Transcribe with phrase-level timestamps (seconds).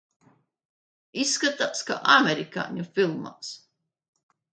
[1.23, 3.53] Izskatās, kā amerikāņu filmās.